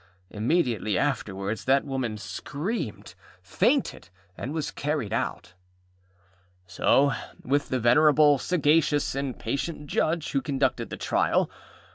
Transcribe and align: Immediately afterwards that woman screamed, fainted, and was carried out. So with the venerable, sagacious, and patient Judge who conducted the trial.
Immediately 0.31 0.97
afterwards 0.97 1.65
that 1.65 1.85
woman 1.85 2.17
screamed, 2.17 3.13
fainted, 3.43 4.09
and 4.35 4.51
was 4.51 4.71
carried 4.71 5.13
out. 5.13 5.53
So 6.65 7.13
with 7.43 7.69
the 7.69 7.79
venerable, 7.79 8.39
sagacious, 8.39 9.13
and 9.13 9.37
patient 9.37 9.85
Judge 9.85 10.31
who 10.31 10.41
conducted 10.41 10.89
the 10.89 10.97
trial. 10.97 11.51